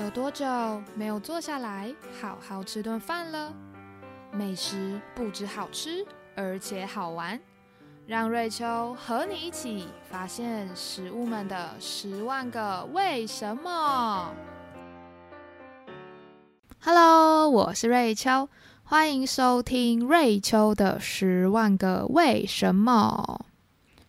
[0.00, 0.46] 有多久
[0.94, 3.52] 没有坐下来好好吃顿饭了？
[4.32, 7.38] 美食不止好吃，而且好玩。
[8.06, 14.32] 让瑞秋和你一起发现食物们的十万个为什么。
[16.82, 18.48] Hello，我是瑞秋，
[18.82, 23.44] 欢迎收听瑞秋的十万个为什么。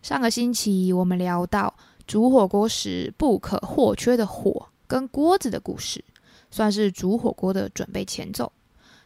[0.00, 1.74] 上个星期我们聊到
[2.06, 4.68] 煮火锅时不可或缺的火。
[4.86, 6.04] 跟锅子的故事，
[6.50, 8.52] 算是煮火锅的准备前奏。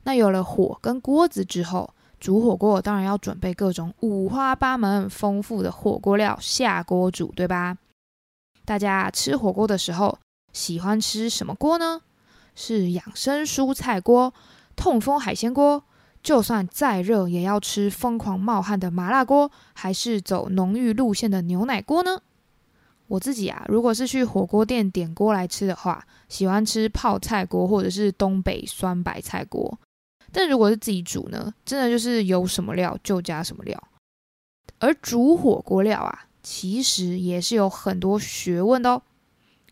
[0.05, 7.77] 那有了火跟锅子之后，煮火锅当然要准备各种五花八门、丰富的火锅料下锅煮，对吧？
[8.65, 10.19] 大家吃火锅的时候
[10.53, 12.01] 喜欢吃什么锅呢？
[12.55, 14.33] 是养生蔬菜锅、
[14.75, 15.85] 痛风海鲜锅，
[16.23, 22.23] 就算再热也要吃疯狂冒汗的麻辣锅，还是走浓郁路线的牛奶锅呢？
[23.09, 29.79] 我自己啊，如果是去火锅店点锅来吃的话，喜欢吃泡菜锅或者是东北酸白菜锅。
[30.33, 33.81] 但如果是自己煮呢，真的就是有什么料就加什么料。
[34.79, 39.03] 而煮火锅料啊，其实也是有很多学问的哦。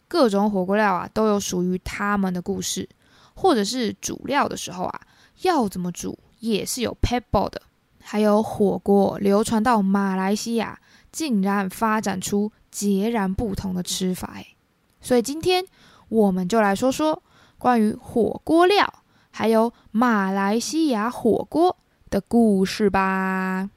[0.06, 2.88] 各种火锅料啊，都有属于他们的故事，
[3.34, 5.00] 或者是煮料的时候啊，
[5.42, 7.60] 要怎么煮也是有 pebble 的。
[8.00, 10.78] 还有火锅流传到马来西亚，
[11.10, 12.52] 竟然发展出。
[12.75, 14.56] 截然不同的吃法诶，
[15.00, 15.64] 所以今天
[16.08, 17.22] 我们就来说说
[17.56, 18.92] 关于火锅料，
[19.30, 21.77] 还有马来西亚火锅
[22.11, 23.70] 的故事吧。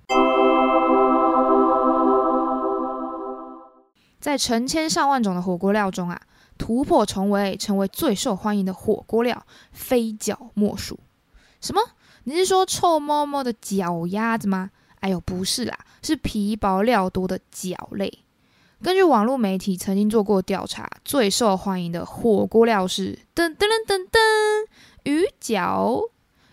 [4.19, 6.19] 在成千上万种的火锅料中啊，
[6.57, 10.99] 突破重围成为最受欢迎的火锅料，非脚莫属。
[11.61, 11.79] 什么？
[12.23, 14.71] 你是说臭摸摸的脚丫子吗？
[15.01, 18.23] 哎呦，不是啦，是皮薄料多的脚类。
[18.83, 24.19] 根据网络媒体曾经做过调查，最受欢迎的火锅料是噔噔噔噔噔
[25.03, 25.99] 鱼饺。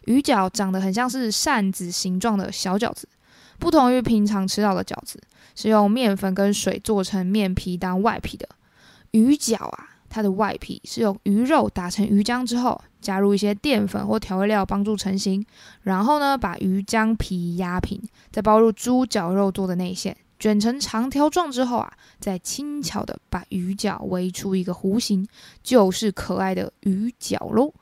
[0.06, 3.08] 鱼饺长得很像是扇子形状的小饺子，
[3.58, 5.21] 不同于平常吃到的饺子，
[5.54, 8.48] 是用面粉跟水做成面皮当外皮的。
[9.12, 15.44] 鱼饺啊，它的外皮是用鱼肉打成鱼浆之后，加入一些淀粉或调味料帮助成型，
[15.82, 20.16] 然后呢把鱼浆皮压平，再包入猪脚肉做的内馅。
[20.39, 25.27] 卷成长条状之后啊，再轻巧的把鱼角围出一个弧形，
[25.62, 27.72] 就是可爱的鱼角喽。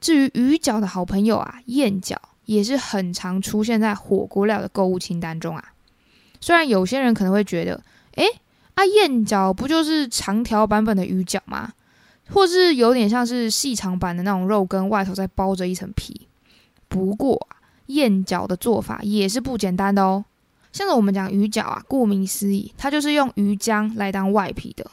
[0.00, 5.72] 至于鱼角的好朋友啊，燕角也是很常出现在火锅料的购物清单中啊。
[6.40, 7.82] 虽然有些人可能会觉得，
[8.14, 8.24] 诶，
[8.74, 11.72] 啊燕角不就是长条版本的鱼角吗？
[12.30, 16.28] 或是有点像是细长版的那种肉羹，外头再包着一层皮。
[16.86, 20.24] 不过啊燕角的做法也是不简单的哦。
[20.78, 24.88] 像是我们讲鱼饺啊，顾名思义，它就是用鱼浆来当外皮的。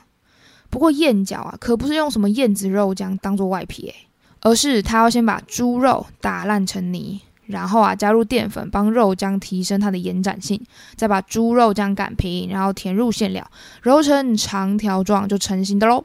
[0.72, 3.96] 不过燕饺啊，可不是用什么燕子肉浆当做外皮诶，
[4.42, 10.60] 而是它要先把猪肉打烂成泥，然后啊加入淀粉帮肉浆提升它的延展性，
[10.96, 13.48] 再把猪肉浆擀平，然后填入馅料，
[13.84, 16.04] 揉成长条状就成型的喽。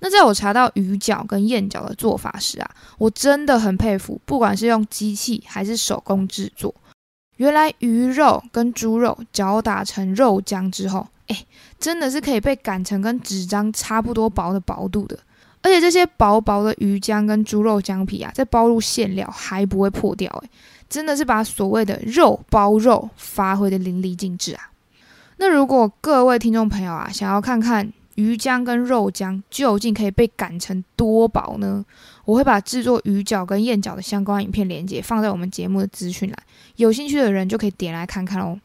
[0.00, 6.74] 那在我查到鱼饺跟燕饺的做法时啊，我真的很佩服，不管是用机器还是手工制作。
[7.36, 11.44] 原来鱼肉跟猪肉搅打成肉浆之后，哎，
[11.78, 15.18] 真的是可以被擀成跟纸张差不多薄的薄度的。
[15.62, 20.50] 而且这些薄薄的鱼浆跟猪肉浆皮啊，再包入馅料还不会破掉，哎，
[20.88, 24.70] 真的是把所谓的肉包肉发挥的淋漓尽致啊。
[25.38, 31.84] 那如果各位听众朋友啊，想要看看鱼浆跟肉浆究竟可以被擀成多薄呢？
[32.24, 36.38] 我会把制作鱼饺跟燕饺的相关影片连接放在我们节目的资讯栏，
[36.76, 38.60] 有兴趣的人就可以点来看看哦。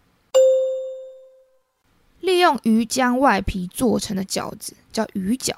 [2.21, 5.53] 利用鱼浆外皮做成的饺子叫鱼饺，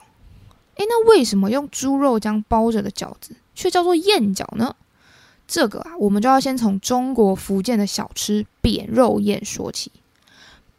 [0.76, 4.76] 诶，那为什么用猪肉浆包着的饺子却叫做燕饺呢？
[5.48, 9.92] 这个啊，我们就要先从中国福建的小吃扁肉燕说起。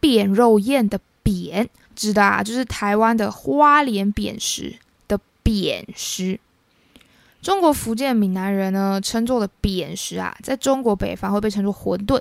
[0.01, 4.77] 扁肉燕的扁指的啊，就是台湾的花莲扁食
[5.09, 6.39] 的扁食。
[7.41, 12.21] 中国福建闽南人呢称作的扁食啊，在中国北方会被称作馄饨，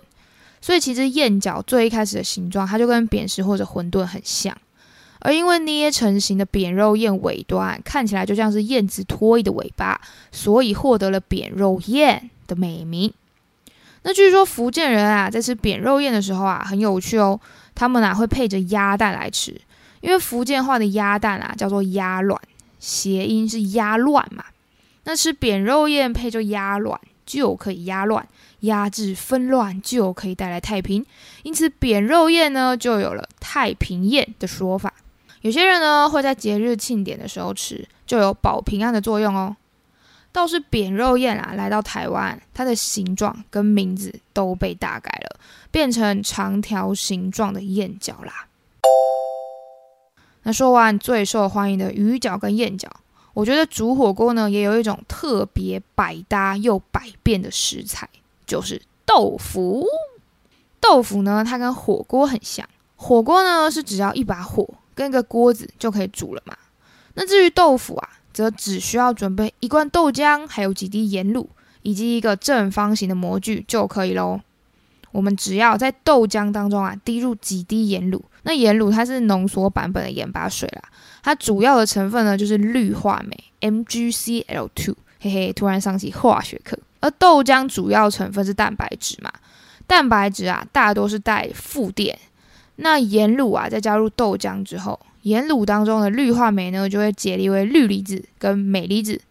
[0.59, 4.57] 所以其实燕饺最一开始的形状，它就跟扁食或者馄饨很像。
[5.19, 10.01] 而因为捏成型的扁肉燕尾端看起来就像是燕子脱翼的尾巴，
[10.31, 13.13] 所以获得了扁肉燕的美名。
[14.03, 17.39] 那据说福建人啊在吃扁肉宴的时候啊很有趣哦，
[17.75, 19.59] 他们啊会配着鸭蛋来吃，
[20.01, 22.41] 因为福建话的鸭蛋啊叫做鸭卵，
[22.79, 24.45] 谐音是鸭乱嘛。
[25.03, 28.27] 那吃扁肉宴配着鸭卵，就可以压乱、
[28.61, 31.05] 压制纷乱，就可以带来太平。
[31.43, 34.93] 因此，扁肉宴呢就有了太平宴的说法。
[35.41, 39.55] 有些人呢会在节日庆典的时候吃，就有保平安的作用哦。
[40.31, 45.39] 倒是扁肉燕啊，来到台湾，它的形状跟名字都被大改了，
[45.71, 48.47] 变成长条形状的燕饺啦。
[50.43, 52.87] 那说完最受欢迎的鱼饺跟燕饺，
[53.33, 58.09] 我觉得煮火锅呢也有一种特别百搭又百变的食材，
[58.45, 59.85] 就是豆腐。
[60.79, 66.57] 豆腐呢，它跟火锅很像，火锅呢是只要一把火跟一个锅子就可以煮了嘛。
[67.13, 71.47] 那至于豆腐啊，则只需要准备一罐豆浆，还有几滴盐卤，
[71.81, 74.39] 以及一个正方形的模具就可以喽。
[75.11, 78.21] 我们只要在豆浆当中啊滴入几滴盐卤。
[78.43, 80.81] 那盐卤它是浓缩版本的盐巴水啦，
[81.21, 86.79] 它主要的成分呢就是氯化镁 MgCl2，嘿嘿，突然想起化学课。
[87.01, 89.31] 而豆浆主要成分是蛋白质嘛，
[89.85, 92.17] 蛋白质啊大多是带负电。
[92.77, 99.21] 那盐卤啊再加入豆浆之后，盐卤当中的氯化镁呢就会解离为氯离子跟镁离子，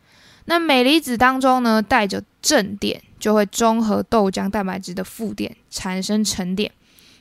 [0.45, 6.71] 那镁离子当中呢带着正电，就会中和豆浆蛋白质的负电，产生沉淀。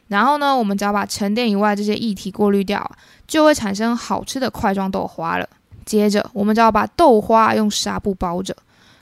[0.08, 2.92] 然后呢，我们只要把沉淀以外这些液体过滤掉，
[3.28, 5.48] 就会产生好吃的块状豆花了。
[5.86, 8.56] 接着，我们只要把豆花用纱布包着，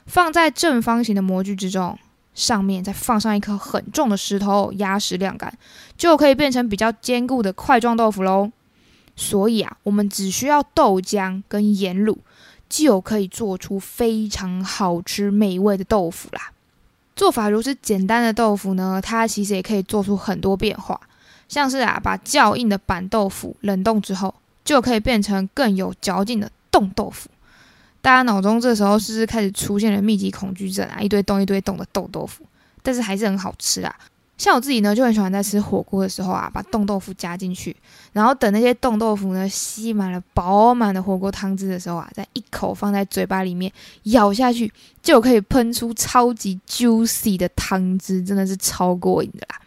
[0.04, 1.98] 放在正方形的模具之中，
[2.34, 5.52] 上面再放上一颗很重的石头压实晾干，
[5.96, 8.50] 就可以变成比较坚固的块状豆腐喽。
[9.20, 12.16] 所以啊，我们只需要豆浆跟盐卤，
[12.68, 16.52] 就可以做出非常好吃美味的豆腐啦。
[17.16, 21.00] 做法如此简单的豆腐呢，它其实也可以做出很多变化，
[21.48, 24.32] 像是啊，把较硬的板豆腐冷冻之后，
[24.64, 27.28] 就可以变成更有嚼劲的冻豆腐。
[28.00, 31.00] 大家脑中这时候是不是开始出现了密集恐惧症啊？
[31.00, 32.44] 一堆冻一堆冻的冻豆腐，
[32.84, 33.92] 但是还是很好吃啊。
[34.38, 37.76] 像我自己呢，就很喜欢在吃火锅的时候啊，把冻豆腐加进去，
[38.12, 43.70] 然后等那些冻豆腐呢吸满了饱满的火锅汤汁的时候啊，再一口放在嘴巴里面
[44.04, 49.60] 咬下去，就可以喷出超级 juicy 的汤汁，真的是超过瘾的啦。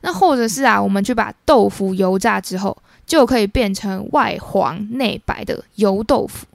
[0.00, 2.76] 那或者是啊，我们去把豆腐油炸之后，
[3.06, 6.46] 就可以变成外黄内白的油豆腐。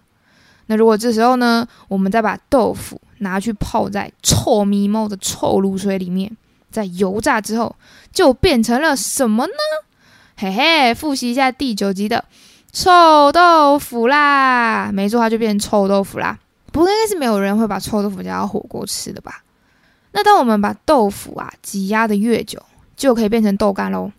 [0.65, 6.29] 那如果这时候呢，我们再把豆腐拿去泡在臭咪猫的臭卤水里面。
[6.73, 7.73] 在油炸之后，
[8.11, 9.53] 就变成了什么呢？
[10.35, 12.25] 嘿嘿，复习一下第九集的
[12.71, 14.91] 臭豆腐啦。
[14.91, 16.37] 没错，它就变成臭豆腐啦。
[16.71, 19.43] 不过应该是没有人会把臭豆腐加到火锅吃的吧？
[20.11, 22.61] 那当我们把豆腐啊挤压的越久，
[22.97, 24.11] 就可以变成豆干喽。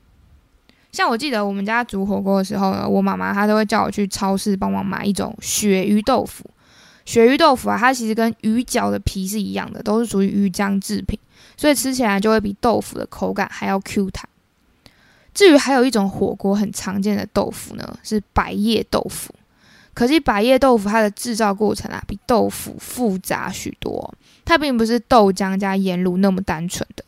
[0.92, 6.48] 像我记得我们家煮火锅的时候呢，我妈妈她都会叫我去超市帮忙买一种鳕鱼豆腐。
[7.04, 11.18] 鳕鱼豆腐啊，它其实跟鱼饺的皮是一样的，都是属于鱼浆制品。
[11.56, 14.28] 所以吃起来就会比豆腐的口感还要 Q 弹。
[15.32, 19.34] 至于还有一种火锅很常见的豆腐呢，是百叶豆腐。
[19.92, 24.14] 可惜百叶豆腐它的制造过程啊，比豆腐复杂许多。
[24.44, 27.04] 它并不是豆浆加盐卤那么单纯的，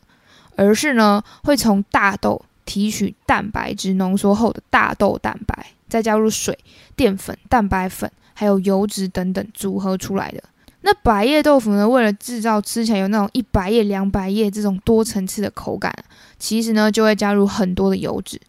[0.55, 6.57] 而是呢会从大豆提取蛋白质浓缩后的大豆蛋白，再加入水、
[6.95, 10.43] 淀粉、蛋白粉还有油脂等等组合出来的。
[10.89, 11.85] 那百叶豆腐呢？
[11.85, 15.93] 为了制造吃起来有那种一百叶、两百叶这种多层次的口感，
[16.39, 18.39] 其实呢就会加入很多的油脂。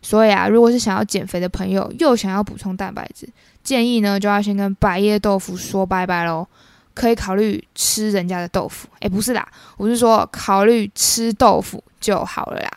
[0.00, 3.28] 所以啊，如果是想要减肥的朋友，又想要补充蛋白质，
[3.64, 6.46] 建议呢就要先跟百叶豆腐说拜拜喽。
[6.94, 9.44] 可以考虑吃人家的豆腐，诶，不是啦，
[9.76, 12.70] 我是说考虑吃豆腐就好了啦。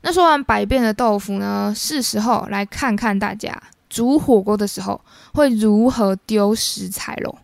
[0.00, 3.54] 那说完百变的豆腐呢，是时候来看看大家
[3.90, 4.98] 煮火锅的时候
[5.34, 7.36] 会如何丢食材喽。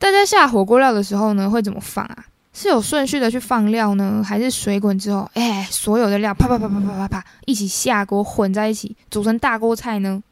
[0.00, 2.24] 大家下火锅料的时候呢，会怎么放啊？
[2.54, 10.22] 是有顺序的去放料呢，还是水滚之后，哎，所有的料啪啪啪啪啪啪啪一起下锅混在一起，煮成大锅菜呢？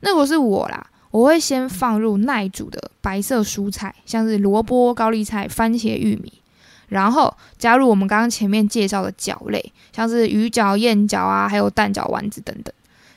[0.00, 6.32] 那如果是我啦，我会先放入耐煮的白色蔬菜，像是萝卜、高丽菜、番茄、玉米，
[6.88, 12.74] 然后加入我们刚刚前面介绍的饺类，像是鱼饺、燕饺啊，还有蛋饺丸子等等，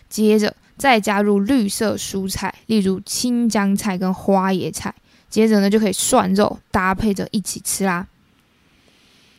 [0.07, 4.93] 接着再加入绿色蔬菜，例如青江菜跟花椰菜。
[5.33, 8.05] 接着呢，就可以涮肉搭配着一起吃啦。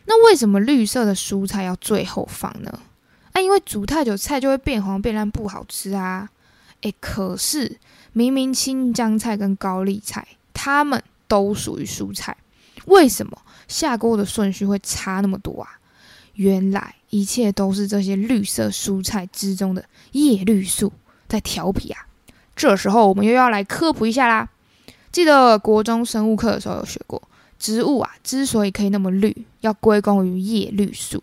[0.06, 2.80] 那为什么绿色的蔬菜要最后放呢？
[3.30, 6.28] 啊，因为煮太久菜就会变黄变烂，不好吃啊。
[6.80, 7.78] 诶，可是
[8.12, 12.36] 明明青江菜跟高丽菜，它们都属于蔬菜，
[12.86, 15.78] 为什么下锅的顺序会差那么多啊？
[16.32, 20.92] 原来一切都是这些绿色蔬菜之中的叶绿素
[21.28, 22.06] 在调皮啊。
[22.56, 24.50] 这时候我们又要来科普一下啦。
[25.14, 27.22] 记得国中生物课的时候有学过，
[27.56, 31.22] 植物啊之所以可以那么绿，要归功于叶绿素。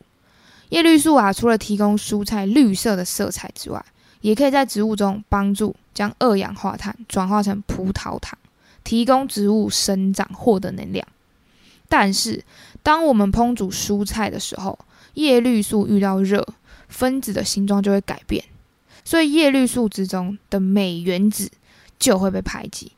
[0.69, 3.85] 叶绿素啊，除了提供蔬菜绿色的色彩之外，
[4.21, 8.39] 也可以在植物中帮助将二氧化碳转化成葡萄糖，
[8.85, 11.05] 提供植物生长获得能量。
[11.89, 12.45] 但是，
[12.81, 14.79] 当我们烹煮蔬菜的时候，
[15.15, 16.47] 叶绿素遇到热，
[16.87, 18.45] 分子的形状就会改变，
[19.03, 21.51] 所以叶绿素之中的镁原子
[21.99, 22.93] 就会被排挤，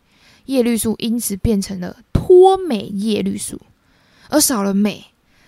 [0.45, 3.59] 叶绿素因此变成了脱镁叶绿素，
[4.29, 5.05] 而少了镁。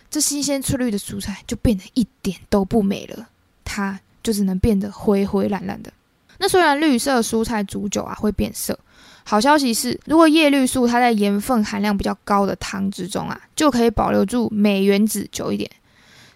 [0.09, 3.27] 这新鲜翠绿的蔬菜就变得一点都不美了，
[3.65, 5.91] 它就只能变得灰灰蓝蓝的。
[6.37, 8.77] 那虽然绿色蔬菜煮久啊会变色，
[9.23, 15.69] 好消息是，如果叶绿素它在盐分含量比较高的汤之中啊，就可以保留住镁原子久一点，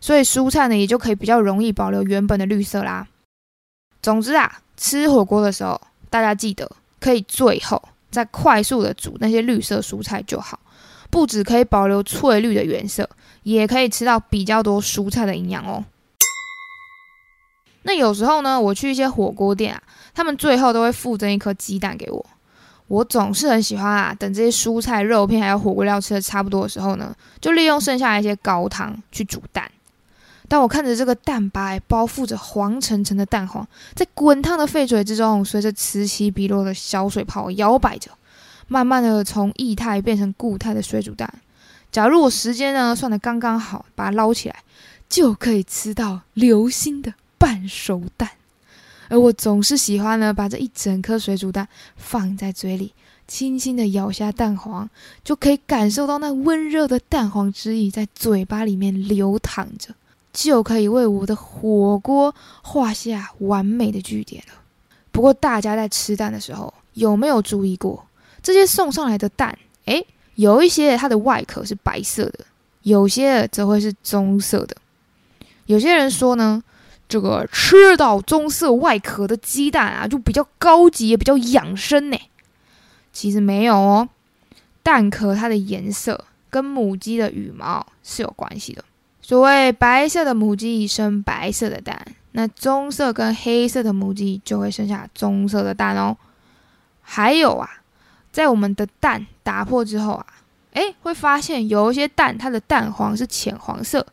[0.01, 3.08] 所以蔬菜呢也就可以比较容易保留原本的绿色啦。
[4.01, 10.60] 总之啊，吃火锅的时候，大家记得可以最后再快速的煮那些绿色蔬菜就好，
[11.10, 13.10] 不止可以保留翠绿的原色。
[13.44, 15.84] 也可以吃到比较多蔬菜的营养哦。
[17.84, 19.82] 那有时候呢，我去一些火锅店啊，
[20.13, 22.24] 他们最后都会附赠一颗鸡蛋给我。
[22.88, 29.72] 我总是很喜欢啊，等这些蔬菜、肉片还有火锅料吃的差不多的时候呢，就利用剩下一些高汤去煮蛋。
[30.50, 38.10] 当我看着这个蛋白包覆着黄澄澄的蛋黄，在滚烫的沸水之中，随着此起彼落的小水泡摇摆着，
[38.68, 41.32] 慢慢的从液态变成固态的水煮蛋。
[41.91, 44.56] 假如我时间呢算的刚刚好，把它捞起来，
[45.08, 48.29] 就可以吃到流心的半熟蛋。
[49.08, 52.94] 而我总是喜欢呢，把这一整颗水煮蛋放在嘴里，
[53.27, 54.88] 轻轻的咬下蛋黄，
[55.24, 59.96] 就可以感受到那温热的蛋黄汁液在嘴巴里面流淌着，
[60.32, 64.54] 就可以为我的火锅画下完美的句点了。
[65.12, 68.06] 不过大家在吃蛋的时候，有没有注意过
[68.42, 69.58] 这些送上来的蛋？
[69.86, 70.06] 诶，
[70.36, 72.46] 有一些它的外壳是白色的，
[72.84, 74.78] 有些则会是棕色的。
[75.66, 76.64] 有些人说呢，
[77.08, 82.18] 这个吃到棕色外壳的鸡蛋啊，就比较高级，也比较养生呢。
[83.12, 84.10] 其实没有哦，
[84.84, 88.84] 蛋壳它的颜色跟母鸡的羽毛是有关系的。
[89.30, 96.18] 所谓白色的母鸡生白色的蛋，那棕色跟黑色的母鸡就会生下棕色的蛋哦。
[97.00, 97.70] 还有啊。
[98.32, 100.26] 在我们的蛋打破之后啊，
[100.72, 104.04] 诶，会发现有一些蛋它的蛋黄是浅黄色，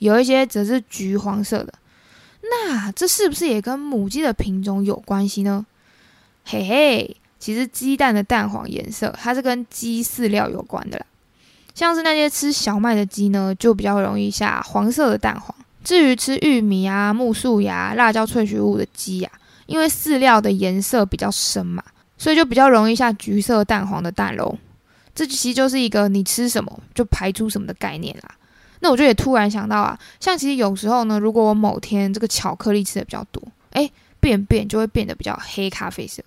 [0.00, 1.72] 有一些则是橘黄色的。
[2.42, 5.64] 那这是不是也跟母鸡的品种有关系呢？
[6.44, 11.06] 嘿嘿，其实鸡蛋的蛋黄颜色它是跟鸡饲料有关的啦。
[11.74, 15.54] 像是那些吃小麦的鸡呢，就比较容易下黄色的蛋黄。
[15.82, 19.30] 至于吃玉米啊、木薯芽、辣椒萃取物的鸡呀，
[19.66, 21.82] 因为饲料的颜色比较深嘛。
[22.16, 24.56] 所以就比较容易下橘色蛋黄的蛋喽，
[25.14, 28.36] 这其实就是一个你吃什么就排出什么的概念啦。
[28.80, 33.90] 那我就也突然想到啊，像其实有时候呢，如果我某天这个巧克力吃的比较多，哎，
[34.20, 36.22] 便便就会变得比较黑咖啡色；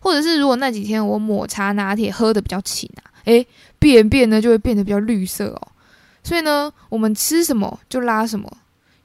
[0.00, 3.44] 或者是如果那几天我抹茶拿铁喝的比较勤啊，哎，
[3.78, 5.68] 便便呢就会变得比较绿色哦。
[6.22, 8.50] 所以呢，我们吃什么就拉什么。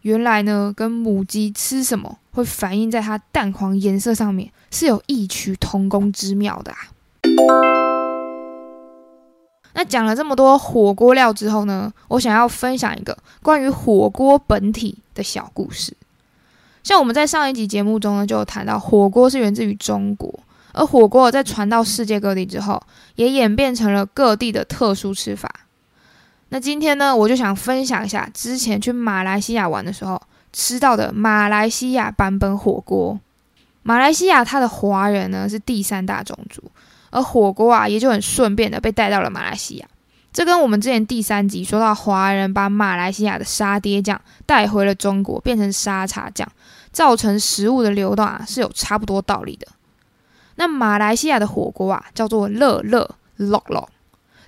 [0.01, 6.77] 原来呢，跟母鸡吃什么会反映在它蛋黄颜色上面，是有异曲同工之妙的啊。
[9.75, 15.95] 那讲了这么多火锅料之后呢，我想要分享一个关于火锅本体的小故事。
[16.83, 20.37] 像我们在上一集节目中呢，就有谈到火锅是源自于中国，
[20.73, 22.81] 而火锅在传到世界各地之后，
[23.15, 25.49] 也演变成了各地的特殊吃法。
[26.49, 33.19] 那今天呢，我就想分享一下之前去马来西亚玩的时候吃到的马来西亚版本火锅。
[33.81, 36.61] 马来西亚它的华人呢是第三大种族，
[37.09, 39.87] 而火锅啊也就很顺便的被带到了马来西亚。
[40.31, 46.47] 这跟我们之前第三集说到华人把马来西亚的沙爹酱带回了中国，变成沙茶酱，
[46.91, 49.67] 造成食物的流动啊是有差不多道理的。
[50.55, 53.87] 那马来西亚的火锅啊叫做乐乐 lok lok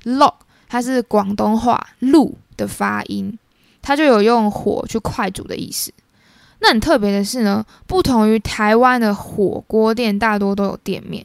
[0.03, 0.33] lok。
[0.67, 3.37] 它是广东话“路”的发音，
[3.81, 5.93] 它就有用火去快煮的意思。
[6.59, 11.23] 那很特别的是呢，不同于台湾的火锅店，大多都有店面，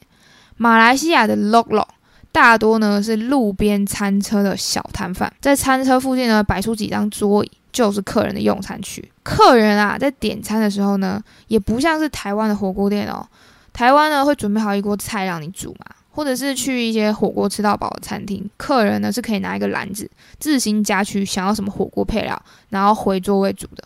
[0.57, 1.87] 马来西亚的 lok lok
[2.31, 9.11] 大多呢是路边餐车的小摊贩，在餐车附近呢摆出几张桌椅，就是客人的用餐区。
[9.23, 13.27] 客人啊在点餐的时候呢，也不像是台湾的火锅店哦，
[13.73, 15.87] 台湾呢会准备好一锅菜让你煮嘛。
[16.13, 20.11] 或者是去一些火锅吃到饱的餐厅，客人呢是可以拿一个篮子
[20.41, 23.85] 自行夹取想要什么火锅配料，然后回座位煮的。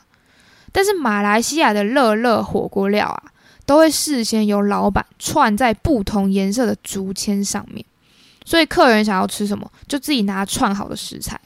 [0.73, 3.23] 但是马来西亚的热热火锅料啊，
[3.67, 7.85] 都会事先由老板串在不同颜色的竹签上面，
[8.47, 11.39] 所以客人想要吃什么就自己拿串好的食材。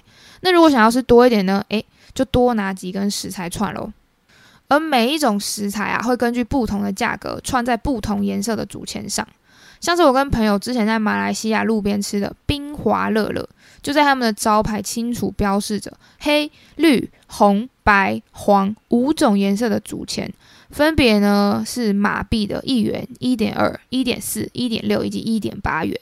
[0.42, 1.62] 那如果想要吃多一点呢？
[1.71, 3.92] 诶，就多拿几根食材串喽。
[4.69, 9.27] 而每一种食材啊，会根据不同的价格串在不同颜色的竹签上。
[9.81, 13.49] 像是我跟朋友之前在马来西亚路边吃的冰华乐乐，
[13.81, 20.29] 就在他们的招牌清楚标示着黑、绿、红、白、黄五种颜色的竹签，
[20.71, 25.97] 分别呢是马币的一元、一点二、一点四、一点六以及一点八元，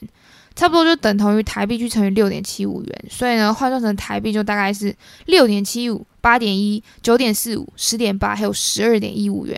[0.55, 4.95] 差不多就等同于台币去乘以六点七五元，所以呢换算成台币就大概是
[5.27, 9.57] 六点七五、八点一、九点四五、十点八，还有十二点一五元。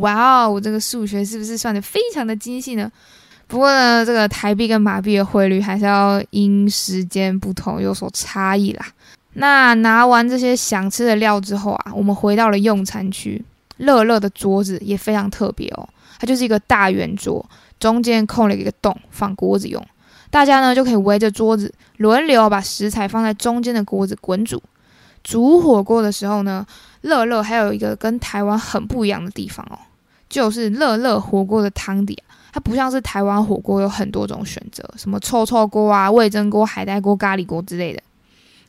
[0.00, 2.92] 哇哦，我这个数学是不是算的非常的精细呢？
[3.46, 8.86] 不过呢，这个台币跟马币的汇率还是要因时间不同有所差异啦。
[9.32, 13.42] 那拿完这些想吃的料之后啊，我们回到了用餐区。
[13.78, 17.42] 乐乐的桌子也非常特别哦，它就是一个大圆桌，
[17.78, 19.82] 中间空了一个洞放锅子用。
[20.28, 24.62] 大家呢就可以围着桌子轮流把食材放在中间的锅子滚煮。
[25.22, 26.66] 煮火锅的时候呢，
[27.02, 29.78] 乐乐还有一个跟台湾很不一样的地方哦，
[30.28, 32.22] 就是乐乐火锅的汤底。
[32.52, 38.02] 它不像是台湾火锅有很多种选择，什么臭臭锅啊、味增锅、海带锅、咖喱锅之类的。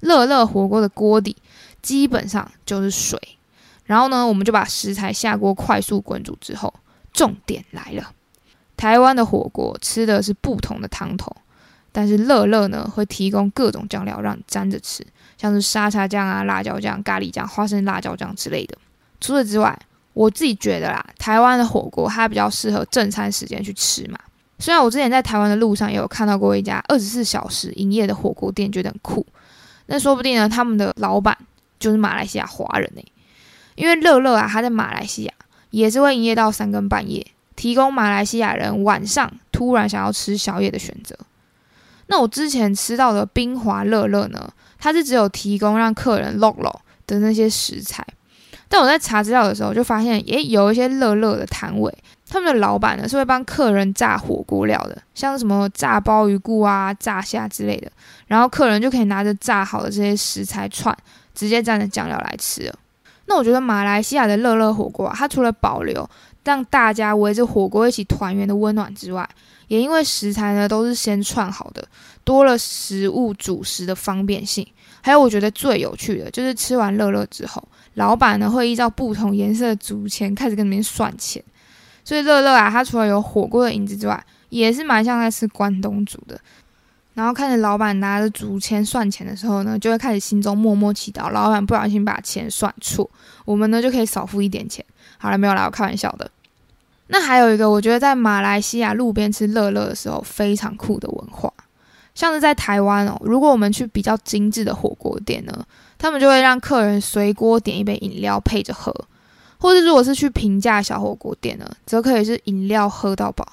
[0.02, 1.36] 乐乐火锅的锅底
[1.82, 3.20] 基本上就是水，
[3.86, 6.72] 然后呢，我们就把食材下锅快速滚煮之后，
[7.12, 8.12] 重点来了。
[8.78, 11.36] 台湾的火锅吃的是不同的汤头，
[11.92, 15.06] 但是乐乐呢会提供各种酱料让你沾着吃，
[15.38, 18.78] 像是沙茶酱啊、辣椒酱、咖喱酱、花生辣椒酱之类的。
[19.20, 19.78] 除此之外，
[20.14, 24.18] 我自己觉得啦，台湾的火锅它比较适合正餐时间去吃嘛。
[24.60, 29.26] 虽然我之前在台湾的路上也有看到过一家二十四小时营业的火锅店，觉得很酷。
[29.88, 31.38] 那说不定呢，他们的老板
[31.80, 33.02] 就是马来西亚华人呢。
[33.76, 35.34] 因为乐乐啊，他在马来西亚
[35.72, 41.18] 也是会营业到三更半夜，提供马来西亚人晚上突然想要吃宵夜的选择。
[42.12, 46.76] 那我之前吃到的冰华乐乐呢，它是只有提供让客人 log log
[47.08, 48.06] 的那些食材。
[48.68, 51.94] 但我在查资料的时候，就发现，诶，有一些乐乐的摊位，
[52.30, 57.90] 他们的老板呢是会帮客人炸火锅料的，像什么炸鲍鱼菇啊、炸虾之类的，
[58.28, 60.94] 然后客人就可以拿着炸好的这些食材串，
[61.34, 62.76] 直接蘸着酱料来吃了。
[63.28, 66.10] 那我觉得马来西亚的乐乐火锅啊，它除了保留
[66.44, 69.30] 让大家围着火锅一起团圆的温暖之外，
[69.72, 71.82] 也因为食材呢都是先串好的，
[72.26, 74.68] 多了食物煮食的方便性。
[75.02, 77.66] 还有我觉得最有趣的就是吃完乐乐之后。
[77.94, 81.42] 老板呢会依照不同颜色的竹签开始跟你们算钱，
[82.04, 86.38] 所以乐乐啊，它除了有火锅的影子之外，也是蛮像在吃关东煮的。
[87.14, 93.10] 然后看着老板拿着竹签算钱的时候呢，就会开始心中默默祈祷，老板不小心把钱算错，
[93.46, 94.84] 我们呢就可以少付一点钱。
[95.18, 96.30] 好了，没有啦，我开玩笑的。
[97.12, 101.54] 那还有一个，我觉得在马来西亚路边吃乐乐的时候非常酷的文化，
[102.16, 105.66] 像是在台湾哦，如果我们去比较精致的火锅店呢。
[106.02, 108.92] 他们就会让客人随锅点一杯饮料配着喝，
[109.60, 113.48] 或者如果是去平价小火锅店呢，则可以是饮料喝到饱。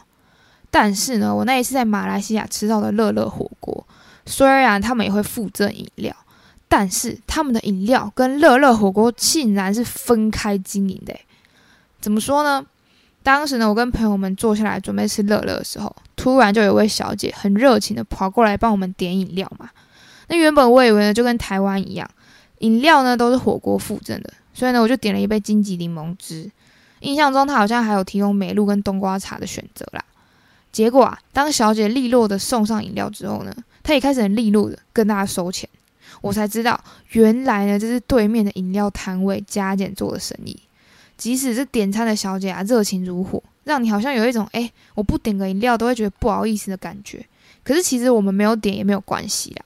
[0.71, 3.87] 但是呢，我那一次在马来西亚吃到的乐乐火锅，
[4.25, 6.17] 虽然他们也会附赠饮料，
[6.69, 11.15] 但是他们的饮料跟乐乐火锅竟然是分开经营的。
[12.01, 12.65] 怎么说呢？
[13.23, 19.69] 当时呢，我跟朋友们坐下来准备吃乐乐的时候，突然就有位小姐很热情的跑过来帮我们点饮料嘛。
[20.29, 22.09] 那原本我以为呢，就跟台湾一样。
[22.61, 26.51] 饮料呢都是火锅附赠的，所以呢我就点了一杯金桔柠檬汁。
[27.01, 30.05] 印象中他好像还有提供美露跟冬瓜茶的选择啦。
[30.73, 35.69] 结果啊，当小姐利落的送上饮料之后呢，她也开始很利落的跟大家收钱。
[36.21, 40.59] 我才知道，原来呢这是对面的饮料摊位加减做的生意。
[41.19, 47.27] 即使是点餐的小姐啊热情如火，让你好像有一种哎我不点个饮料都会觉得不好意思的感觉。
[47.63, 49.65] 可是其实我们没有点也没有关系啦。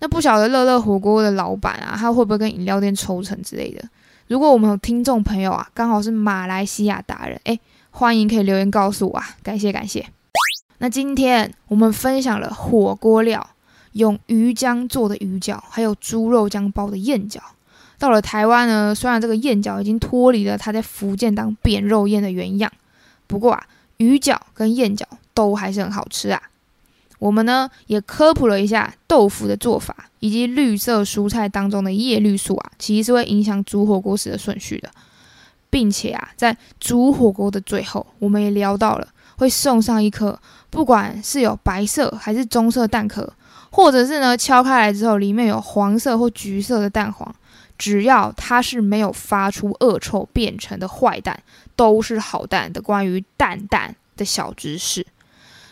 [0.00, 3.82] 那不晓得乐乐火锅的老板啊，他会不会跟饮料店抽成之类的？
[4.28, 7.58] 如果我们有听众朋友啊，刚好是马来西亚达人，诶，
[7.90, 10.06] 欢迎可以留言告诉我啊，感谢感谢。
[10.78, 13.44] 那今天我们分享了火锅料，
[13.92, 17.40] 用鱼浆做的鱼饺，还有猪肉浆包的燕饺。
[17.98, 22.70] 到了台湾呢，虽然这个燕饺已经脱离了它在福建当扁肉燕的原样，
[23.26, 26.40] 不过啊，鱼饺跟燕饺都还是很好吃啊。
[27.18, 34.88] 我们呢也科普了一下豆腐的做法，以及绿色蔬菜当中的叶绿素啊，其实是会影响煮火锅时的顺序的，
[35.68, 43.32] 并且啊，在煮火锅的最后，我们也聊到了会送上一颗，不管是有白色还是棕色蛋壳，
[43.70, 47.34] 或者是呢敲开来之后里面有黄色或橘色的蛋黄，
[47.78, 51.40] 只要它是没有发出恶臭变成的坏蛋，
[51.74, 52.82] 都是好蛋的。
[52.82, 55.06] 关于蛋蛋的小知识。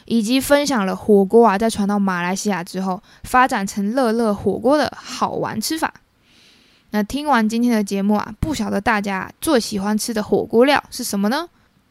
[0.08, 5.92] 以及分享了火锅啊，在传到马来西亚之后，发展成乐乐火锅的好玩吃法。
[6.90, 11.48] 那听完今天的节目啊，不晓得大家最喜欢吃的火锅料是什么呢？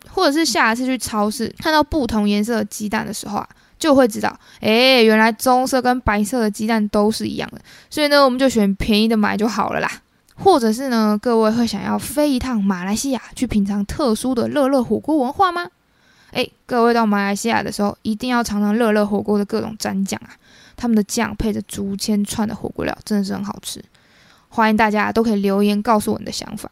[0.08, 7.60] 或者是下一次去超市看到不同颜色的鸡蛋的时候啊，就会知道，哎，原来棕色跟白色的鸡蛋都是一样的。
[7.90, 9.92] 所以呢，我们就选便宜的买就好了啦。
[10.38, 15.68] 或者是呢，各位会想要飞一趟马来西亚去品尝特殊的乐乐火锅文化吗？
[16.32, 20.36] 诶，各位到马来西亚的时候，一定要尝尝乐乐火锅的各种蘸酱啊！
[20.76, 23.82] 他们的酱配着竹签串的火锅料，真的是很好吃。
[24.50, 26.70] 欢迎大家都可以留言告诉我你的想法，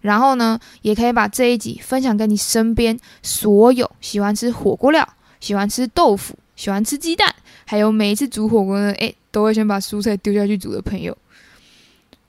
[0.00, 7.32] 然后呢，也可以把这一集分享给你身边所有喜欢吃火锅料、喜欢吃豆腐、喜欢吃鸡蛋，
[7.64, 11.16] 还有每一次煮火锅呢，诶，都会先把蔬菜丢下去煮的朋友。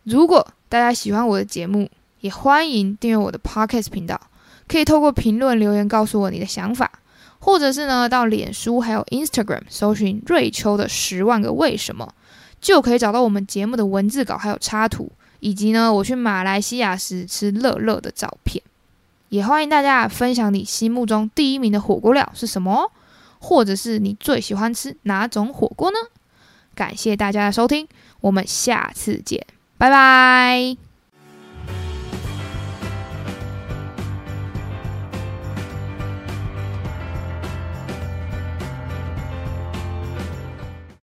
[0.06, 1.89] 如果大家喜欢我的节目，
[2.22, 4.20] 也欢迎订阅我的 Podcast 频道。
[4.68, 6.91] 可以透过评论留言告诉我你的想法，
[7.39, 12.13] 或者是呢到脸书还有 Instagram 搜寻瑞秋的十万个为什么，
[12.62, 18.63] 就可以找到我们节目的文字稿还有插图，以及呢我去马来西亚时吃乐乐的照片。
[19.30, 22.91] 也欢迎大家分享你心目中第一名的火锅料是什么，
[23.39, 25.98] 或者是你最喜欢吃哪种火锅呢？
[26.74, 27.88] 感谢大家的收听，
[28.22, 29.46] 我们下次见，
[29.86, 30.85] 拜拜。